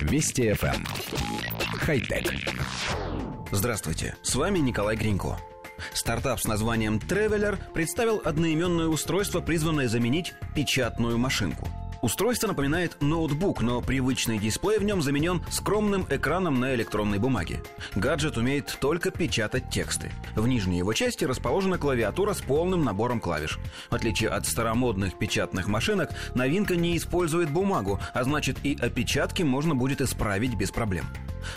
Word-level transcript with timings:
Вести 0.00 0.50
FM. 0.50 0.74
Эм. 0.76 0.84
Хай-тек. 1.78 2.32
Здравствуйте, 3.50 4.16
с 4.22 4.34
вами 4.34 4.58
Николай 4.58 4.96
Гринько. 4.96 5.38
Стартап 5.94 6.40
с 6.40 6.46
названием 6.46 6.98
Traveler 6.98 7.58
представил 7.72 8.20
одноименное 8.24 8.86
устройство, 8.86 9.40
призванное 9.40 9.88
заменить 9.88 10.34
печатную 10.54 11.18
машинку– 11.18 11.68
Устройство 12.02 12.48
напоминает 12.48 12.96
ноутбук, 13.00 13.60
но 13.60 13.82
привычный 13.82 14.38
дисплей 14.38 14.78
в 14.78 14.84
нем 14.84 15.02
заменен 15.02 15.42
скромным 15.50 16.06
экраном 16.08 16.58
на 16.58 16.74
электронной 16.74 17.18
бумаге. 17.18 17.62
Гаджет 17.94 18.38
умеет 18.38 18.78
только 18.80 19.10
печатать 19.10 19.68
тексты. 19.68 20.10
В 20.34 20.48
нижней 20.48 20.78
его 20.78 20.94
части 20.94 21.24
расположена 21.24 21.76
клавиатура 21.76 22.32
с 22.32 22.40
полным 22.40 22.84
набором 22.84 23.20
клавиш. 23.20 23.58
В 23.90 23.94
отличие 23.94 24.30
от 24.30 24.46
старомодных 24.46 25.18
печатных 25.18 25.68
машинок, 25.68 26.10
новинка 26.34 26.74
не 26.74 26.96
использует 26.96 27.50
бумагу, 27.50 28.00
а 28.14 28.24
значит 28.24 28.56
и 28.62 28.78
опечатки 28.80 29.42
можно 29.42 29.74
будет 29.74 30.00
исправить 30.00 30.54
без 30.54 30.70
проблем. 30.70 31.04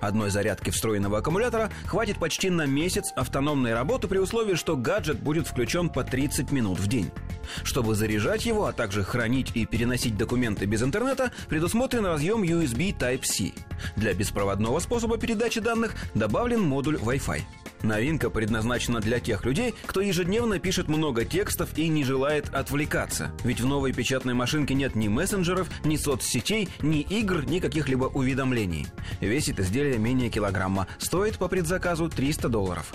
Одной 0.00 0.30
зарядки 0.30 0.70
встроенного 0.70 1.18
аккумулятора 1.18 1.70
хватит 1.86 2.18
почти 2.18 2.50
на 2.50 2.66
месяц 2.66 3.12
автономной 3.16 3.74
работы 3.74 4.06
при 4.06 4.18
условии, 4.18 4.54
что 4.54 4.76
гаджет 4.76 5.20
будет 5.20 5.48
включен 5.48 5.88
по 5.88 6.04
30 6.04 6.52
минут 6.52 6.78
в 6.78 6.86
день. 6.86 7.10
Чтобы 7.62 7.94
заряжать 7.94 8.46
его, 8.46 8.66
а 8.66 8.72
также 8.72 9.02
хранить 9.02 9.52
и 9.54 9.66
переносить 9.66 10.16
документы 10.16 10.66
без 10.66 10.82
интернета, 10.82 11.32
предусмотрен 11.48 12.06
разъем 12.06 12.42
USB 12.42 12.96
Type-C. 12.96 13.52
Для 13.96 14.14
беспроводного 14.14 14.80
способа 14.80 15.18
передачи 15.18 15.60
данных 15.60 15.94
добавлен 16.14 16.60
модуль 16.60 16.96
Wi-Fi. 16.96 17.42
Новинка 17.82 18.28
предназначена 18.28 19.00
для 19.00 19.20
тех 19.20 19.44
людей, 19.44 19.74
кто 19.86 20.00
ежедневно 20.00 20.58
пишет 20.58 20.88
много 20.88 21.24
текстов 21.24 21.76
и 21.76 21.88
не 21.88 22.04
желает 22.04 22.52
отвлекаться. 22.52 23.30
Ведь 23.44 23.60
в 23.60 23.66
новой 23.66 23.92
печатной 23.92 24.34
машинке 24.34 24.74
нет 24.74 24.94
ни 24.96 25.08
мессенджеров, 25.08 25.68
ни 25.84 25.96
соцсетей, 25.96 26.68
ни 26.82 27.00
игр, 27.00 27.44
ни 27.44 27.60
каких-либо 27.60 28.06
уведомлений. 28.06 28.86
Весит 29.20 29.60
изделие 29.60 29.98
менее 29.98 30.30
килограмма. 30.30 30.88
Стоит 30.98 31.38
по 31.38 31.48
предзаказу 31.48 32.08
300 32.08 32.48
долларов. 32.48 32.92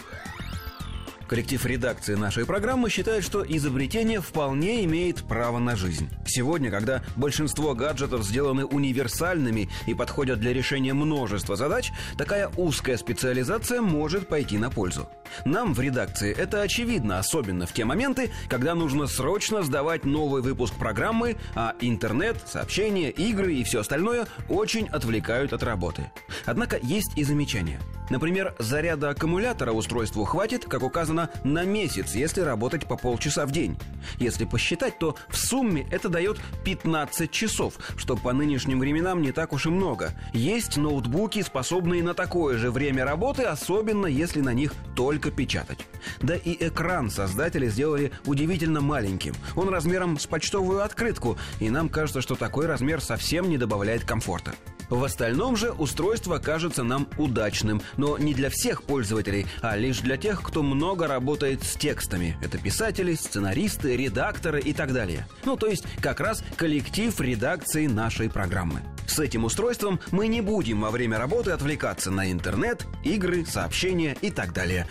Коллектив 1.34 1.66
редакции 1.66 2.14
нашей 2.14 2.46
программы 2.46 2.92
считает, 2.92 3.24
что 3.24 3.44
изобретение 3.44 4.22
вполне 4.22 4.86
имеет 4.86 5.24
право 5.24 5.58
на 5.58 5.76
жизнь. 5.76 6.08
Сегодня, 6.28 6.70
когда 6.70 7.02
большинство 7.16 7.74
гаджетов 7.74 8.24
сделаны 8.24 8.66
универсальными 8.66 9.68
и 9.88 9.96
подходят 9.96 10.40
для 10.40 10.54
решения 10.54 10.94
множества 10.94 11.56
задач, 11.56 11.92
такая 12.20 12.50
узкая 12.56 12.98
специализация 12.98 13.82
может 13.82 14.28
пойти 14.28 14.60
на 14.60 14.70
пользу. 14.70 15.10
Нам 15.44 15.74
в 15.74 15.80
редакции 15.80 16.32
это 16.38 16.62
очевидно, 16.62 17.18
особенно 17.18 17.66
в 17.66 17.74
те 17.74 17.84
моменты, 17.84 18.30
когда 18.48 18.76
нужно 18.76 19.08
срочно 19.08 19.64
сдавать 19.64 20.06
новый 20.06 20.44
выпуск 20.44 20.76
программы, 20.76 21.38
а 21.56 21.74
интернет, 21.82 22.38
сообщения, 22.46 23.10
игры 23.10 23.56
и 23.56 23.64
все 23.64 23.80
остальное 23.80 24.28
очень 24.50 24.88
отвлекают 24.88 25.52
от 25.52 25.64
работы. 25.64 26.12
Однако 26.46 26.78
есть 26.84 27.18
и 27.18 27.24
замечания– 27.24 27.80
Например, 28.10 28.54
заряда 28.60 29.10
аккумулятора 29.10 29.72
устройству 29.72 30.24
хватит, 30.26 30.66
как 30.66 30.84
указано, 30.84 31.30
на 31.44 31.64
месяц, 31.64 32.16
если 32.16 32.42
работать 32.42 32.88
по 32.88 32.98
полчаса 32.98 33.46
в 33.46 33.52
день. 33.52 33.78
Если 34.18 34.46
посчитать, 34.46 35.00
то 35.00 35.16
в 35.30 35.38
сумме 35.38 35.88
это 35.92 36.10
дает 36.10 36.40
15 36.66 37.32
часов, 37.32 37.76
что 37.98 38.16
по 38.16 38.34
нынешним 38.34 38.80
временам 38.80 39.22
не 39.22 39.32
так 39.32 39.54
уж 39.54 39.66
и 39.66 39.70
много. 39.70 40.12
Есть 40.34 40.78
ноутбуки, 40.78 41.42
способные 41.42 42.04
на 42.04 42.14
такое 42.14 42.58
же 42.58 42.72
время 42.72 43.06
работы, 43.06 43.44
особенно 43.44 44.06
если 44.06 44.42
на 44.42 44.54
них 44.54 44.74
только 44.96 45.32
печатать. 45.32 45.80
Да 46.22 46.36
и 46.36 46.68
экран 46.68 47.10
создатели 47.10 47.68
сделали 47.68 48.12
удивительно 48.26 48.82
маленьким. 48.82 49.34
Он 49.56 49.70
размером 49.70 50.20
с 50.20 50.28
почтовую 50.28 50.84
открытку, 50.84 51.38
и 51.60 51.70
нам 51.70 51.90
кажется, 51.90 52.22
что 52.22 52.36
такой 52.36 52.66
размер 52.66 53.02
совсем 53.02 53.50
не 53.50 53.58
добавляет 53.58 54.04
комфорта. 54.04 54.54
В 54.94 55.04
остальном 55.04 55.58
же 55.58 55.72
устройство 55.72 56.38
кажется 56.38 56.84
нам 56.84 57.08
удачным, 57.18 57.82
но 57.98 58.20
не 58.20 58.36
для 58.36 58.52
всех 58.52 58.84
пользователей, 58.84 59.48
а 59.60 59.76
лишь 59.76 60.02
для 60.02 60.18
тех, 60.18 60.44
кто 60.44 60.62
много 60.62 61.08
работает 61.08 61.64
с 61.64 61.74
текстами. 61.74 62.38
Это 62.44 62.60
писатели, 62.60 63.16
сценаристы, 63.16 63.98
редакторы 63.98 64.62
и 64.62 64.72
так 64.72 64.94
далее. 64.94 65.28
Ну, 65.46 65.58
то 65.58 65.66
есть 65.66 65.84
как 66.00 66.20
раз 66.20 66.44
коллектив 66.58 67.20
редакции 67.20 67.88
нашей 67.88 68.30
программы. 68.30 68.82
С 69.08 69.18
этим 69.18 69.46
устройством 69.46 70.00
мы 70.12 70.28
не 70.28 70.42
будем 70.42 70.82
во 70.82 70.92
время 70.92 71.18
работы 71.18 71.50
отвлекаться 71.50 72.12
на 72.12 72.32
интернет, 72.32 72.86
игры, 73.04 73.48
сообщения 73.48 74.16
и 74.22 74.30
так 74.30 74.54
далее. 74.54 74.86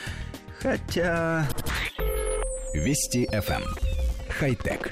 Хотя... 0.58 1.48
Вести 2.74 3.28
FM. 3.32 3.62
Эм. 3.62 3.64
Хай-тек. 4.28 4.90